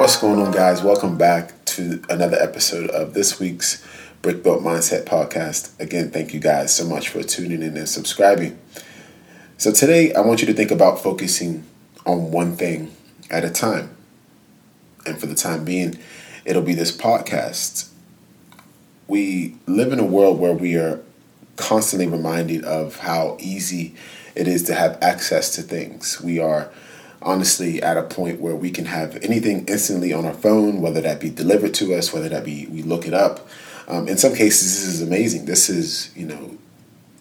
[0.00, 0.82] What's going on, guys?
[0.82, 3.86] Welcome back to another episode of this week's
[4.22, 5.78] Brick Built Mindset podcast.
[5.78, 8.58] Again, thank you guys so much for tuning in and subscribing.
[9.58, 11.64] So, today I want you to think about focusing
[12.06, 12.96] on one thing
[13.28, 13.94] at a time.
[15.04, 15.98] And for the time being,
[16.46, 17.90] it'll be this podcast.
[19.06, 21.02] We live in a world where we are
[21.56, 23.94] constantly reminded of how easy
[24.34, 26.22] it is to have access to things.
[26.22, 26.72] We are
[27.22, 31.20] honestly at a point where we can have anything instantly on our phone, whether that
[31.20, 33.46] be delivered to us, whether that be we look it up.
[33.88, 35.46] Um, in some cases, this is amazing.
[35.46, 36.56] This is, you know,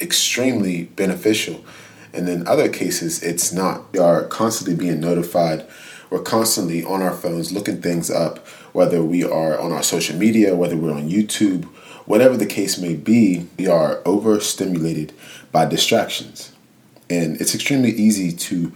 [0.00, 1.64] extremely beneficial.
[2.12, 3.92] And in other cases, it's not.
[3.92, 5.66] We are constantly being notified.
[6.10, 10.54] We're constantly on our phones looking things up, whether we are on our social media,
[10.54, 11.64] whether we're on YouTube,
[12.06, 15.12] whatever the case may be, we are overstimulated
[15.52, 16.52] by distractions.
[17.10, 18.72] And it's extremely easy to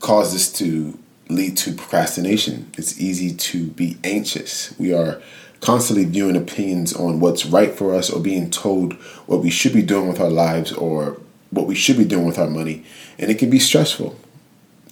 [0.00, 2.70] cause this to lead to procrastination.
[2.76, 4.76] It's easy to be anxious.
[4.78, 5.22] We are
[5.60, 8.94] constantly viewing opinions on what's right for us or being told
[9.26, 12.38] what we should be doing with our lives or what we should be doing with
[12.38, 12.84] our money.
[13.18, 14.16] And it can be stressful.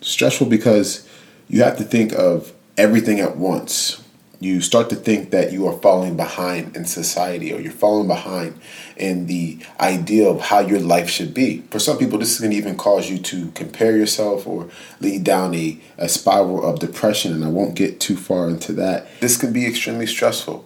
[0.00, 1.08] Stressful because
[1.48, 4.02] you have to think of everything at once
[4.40, 8.58] you start to think that you are falling behind in society or you're falling behind
[8.96, 11.62] in the idea of how your life should be.
[11.70, 14.68] For some people, this can even cause you to compare yourself or
[15.00, 19.08] lead down a, a spiral of depression, and I won't get too far into that.
[19.20, 20.64] This can be extremely stressful.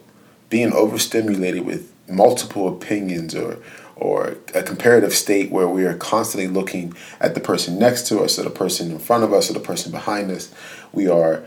[0.50, 3.58] Being overstimulated with multiple opinions or
[3.94, 8.36] or a comparative state where we are constantly looking at the person next to us
[8.36, 10.52] or the person in front of us or the person behind us.
[10.92, 11.44] We are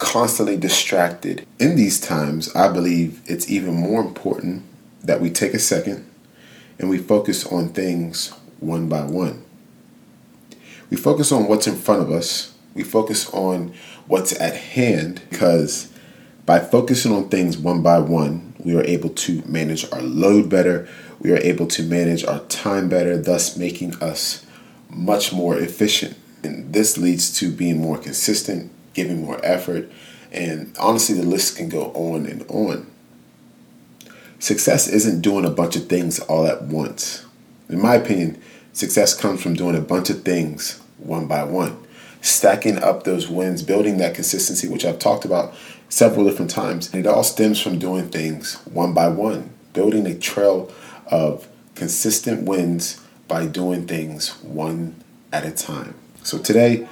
[0.00, 1.46] constantly distracted.
[1.60, 4.64] In these times, I believe it's even more important
[5.04, 6.10] that we take a second
[6.78, 9.44] and we focus on things one by one.
[10.90, 13.74] We focus on what's in front of us, we focus on
[14.06, 15.92] what's at hand because
[16.46, 20.88] by focusing on things one by one, we are able to manage our load better,
[21.20, 24.44] we are able to manage our time better, thus making us
[24.88, 26.16] much more efficient.
[26.42, 28.72] And this leads to being more consistent,
[29.02, 29.90] giving more effort,
[30.30, 32.86] and honestly, the list can go on and on.
[34.38, 37.24] Success isn't doing a bunch of things all at once.
[37.68, 38.40] In my opinion,
[38.72, 41.76] success comes from doing a bunch of things one by one,
[42.20, 45.54] stacking up those wins, building that consistency, which I've talked about
[45.88, 46.92] several different times.
[46.92, 50.70] And it all stems from doing things one by one, building a trail
[51.06, 55.02] of consistent wins by doing things one
[55.32, 55.94] at a time.
[56.22, 56.86] So today,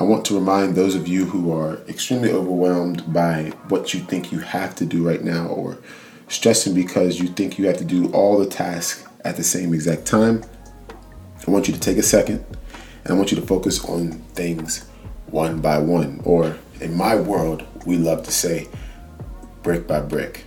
[0.00, 4.32] I want to remind those of you who are extremely overwhelmed by what you think
[4.32, 5.76] you have to do right now or
[6.26, 10.06] stressing because you think you have to do all the tasks at the same exact
[10.06, 10.42] time.
[11.46, 12.42] I want you to take a second
[13.04, 14.86] and I want you to focus on things
[15.26, 18.68] one by one, or in my world, we love to say
[19.62, 20.44] brick by brick.